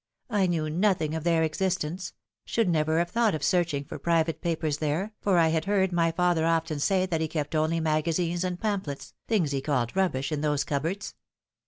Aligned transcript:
I 0.31 0.47
knew 0.47 0.67
nothing 0.67 1.13
of 1.13 1.23
their 1.23 1.43
existence 1.43 2.13
should 2.43 2.67
never 2.67 2.97
have 2.97 3.11
thought 3.11 3.35
of 3.35 3.43
searching 3.43 3.83
for 3.85 3.99
private 3.99 4.41
papers 4.41 4.77
there, 4.79 5.13
for 5.21 5.37
I 5.37 5.51
bad 5.51 5.65
heard 5.65 5.91
my 5.91 6.11
father 6.11 6.43
often 6.43 6.79
say 6.79 7.05
that 7.05 7.21
he 7.21 7.27
kept 7.27 7.53
only 7.53 7.79
magazines 7.79 8.43
and 8.43 8.59
pamphlets 8.59 9.13
things 9.27 9.51
he 9.51 9.61
called 9.61 9.95
rubbish 9.95 10.31
in 10.31 10.41
those 10.41 10.63
cupboards. 10.63 11.13